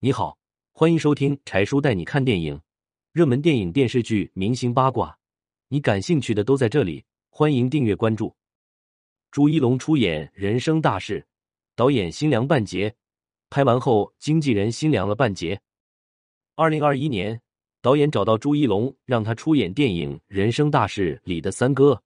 [0.00, 0.38] 你好，
[0.70, 2.62] 欢迎收听柴叔带你看电影，
[3.10, 5.18] 热门电影、电视剧、明星八卦，
[5.66, 7.04] 你感兴趣的都在这里。
[7.30, 8.36] 欢迎订阅关注。
[9.32, 11.20] 朱一龙出演《人生大事》，
[11.74, 12.94] 导演心凉半截，
[13.50, 15.60] 拍完后经纪人心凉了半截。
[16.54, 17.40] 二零二一年，
[17.82, 22.00] 导演找到朱一龙，让他出演电影《人生大事》里的三哥。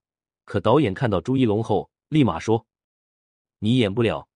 [0.47, 2.67] 可导演看到朱一龙后，立马说
[3.61, 4.27] ：“你演不了。”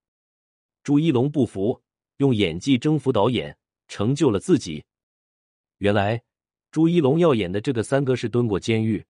[0.84, 1.82] 朱一龙不服，
[2.18, 3.56] 用演技征服导演，
[3.88, 4.84] 成就了自己。
[5.78, 6.22] 原来，
[6.70, 9.04] 朱一龙要演的这个三哥是蹲过监狱，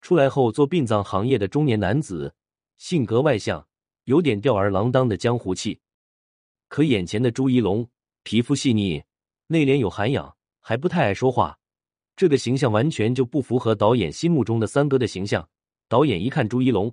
[0.00, 2.34] 出来后做殡葬行业的中年男子，
[2.78, 3.66] 性格外向，
[4.04, 5.80] 有点吊儿郎当的江湖气。
[6.68, 7.88] 可眼前的朱一龙，
[8.22, 9.02] 皮肤细腻，
[9.46, 11.58] 内敛有涵养，还不太爱说话，
[12.16, 15.48] 这个形象完全就不符合导演心目中的三哥的形象。
[15.88, 16.92] 导演一看朱一龙，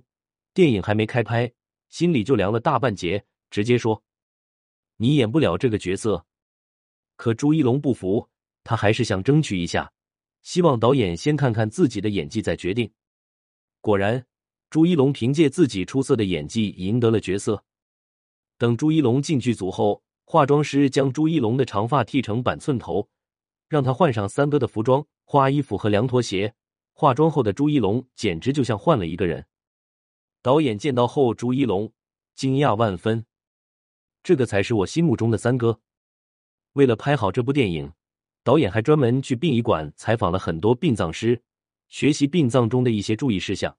[0.54, 1.50] 电影还没开拍，
[1.88, 4.02] 心里就凉了大半截，直接说。
[5.02, 6.26] 你演不了这个角色，
[7.16, 8.28] 可朱一龙不服，
[8.62, 9.90] 他还是想争取一下，
[10.42, 12.92] 希望导演先看看自己的演技再决定。
[13.80, 14.26] 果然，
[14.68, 17.64] 朱一龙凭借自己出色的演技赢得了角色。
[18.58, 23.08] 等朱一龙进剧组后，化妆师将朱一龙的长发剃成板寸头，
[23.70, 26.54] 让他换上三哥的服装、花衣服和凉拖鞋。
[26.92, 29.46] 化妆后的朱一龙简直就像换了一个人。
[30.42, 31.90] 导演见到后，朱一龙
[32.34, 33.24] 惊讶万分。
[34.22, 35.80] 这个才是我心目中的三哥。
[36.74, 37.92] 为了拍好这部电影，
[38.44, 41.42] 导演还专门去殡仪馆采访了很多殡葬师，
[41.88, 43.76] 学习殡葬中的一些注意事项。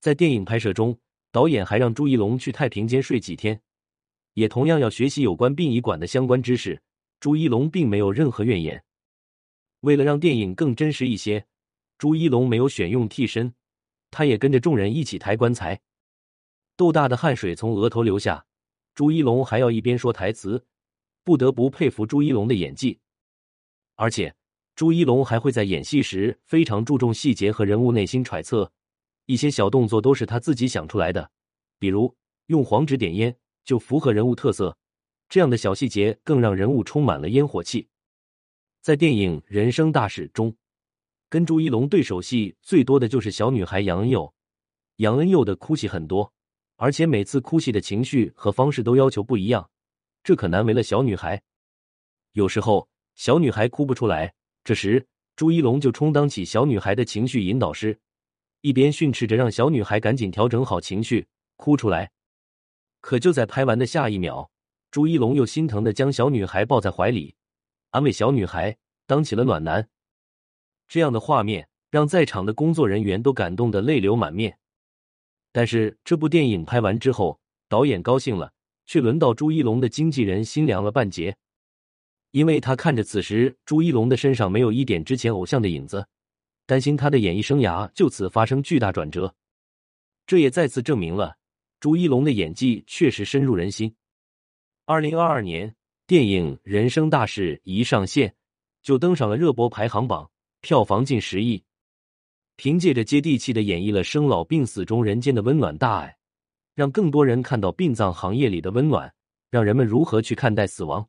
[0.00, 0.98] 在电影拍摄中，
[1.32, 3.60] 导演还让朱一龙去太平间睡几天，
[4.34, 6.80] 也同样要学习有关殡仪馆的相关知识。
[7.20, 8.84] 朱一龙并没有任何怨言。
[9.80, 11.46] 为了让电影更真实一些，
[11.98, 13.52] 朱一龙没有选用替身，
[14.10, 15.80] 他也跟着众人一起抬棺材，
[16.76, 18.46] 豆大的汗水从额头流下。
[18.98, 20.66] 朱一龙还要一边说台词，
[21.22, 22.98] 不得不佩服朱一龙的演技。
[23.94, 24.34] 而且，
[24.74, 28.72] 朱一龙还会在演戏时非常注重细节和人物内心揣测，
[29.26, 31.30] 一些小动作都是他自己想出来的，
[31.78, 32.12] 比如
[32.46, 34.76] 用黄纸点烟就符合人物特色，
[35.28, 37.86] 这样的小细节更让人物充满了烟火气。
[38.82, 40.56] 在电影《人生大事》中，
[41.28, 44.34] 跟朱一龙对手戏最多的就是小女孩杨恩佑，
[44.96, 46.32] 杨恩佑的哭戏很多。
[46.80, 49.68] 而且每次哭戏的情绪和方式都要求不一样，
[50.22, 51.42] 这可难为了小女孩。
[52.32, 57.98] 有时候小女孩哭不出来，这时朱一龙就充当起小女孩的情绪引导师，
[58.60, 62.12] 一边训斥着让小女孩赶紧调整好情绪，哭出来。
[63.00, 64.48] 可就在拍完的下一秒，
[64.92, 67.34] 朱一龙又心疼的将小女孩抱在怀里，
[67.90, 69.88] 安慰小女孩，当起了暖男。
[70.86, 74.56] 这样的画面让在场的工作人员都感动的泪流满面。
[75.52, 77.38] 但是这部电影拍完之后，
[77.68, 78.52] 导演高兴了，
[78.86, 81.36] 却轮到朱一龙的经纪人心凉了半截，
[82.32, 86.06] 因为他看着此时朱一龙的身上没有一点之前偶像的影子，
[86.66, 89.34] 担心他的演艺生涯就此发生巨大转折。
[90.26, 91.34] 这也再次证明了
[91.80, 93.94] 朱一龙的演技确实深入人心。
[94.84, 95.74] 二零二二年，
[96.06, 98.34] 电影《人生大事》一上线
[98.82, 100.30] 就登上了热播排行榜，
[100.60, 101.62] 票房近十亿。
[102.58, 106.18] 凭借着接地气的演绎了生老病死中人间的温暖大爱，
[106.74, 109.14] 让更多人看到殡葬行业里的温暖，
[109.48, 111.08] 让人们如何去看待死亡。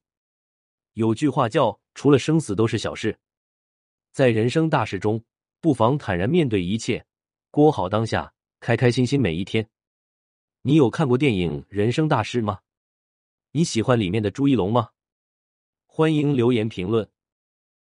[0.93, 3.17] 有句话叫“除了生死都是小事”，
[4.13, 5.19] 在人生大事中，
[5.59, 7.03] 不妨坦然面对一切，
[7.49, 9.67] 过好当下，开开心心每一天。
[10.61, 12.59] 你有看过电影《人生大事》吗？
[13.53, 14.89] 你喜欢里面的朱一龙吗？
[15.88, 17.09] 欢迎留言评论。